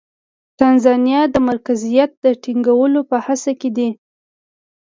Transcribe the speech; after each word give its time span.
تانزانیا 0.59 1.21
د 1.29 1.35
مرکزیت 1.49 2.11
د 2.23 2.25
ټینګولو 2.43 3.01
په 3.09 3.17
هڅه 3.25 3.51
کې 3.59 3.69
دی. 3.77 3.89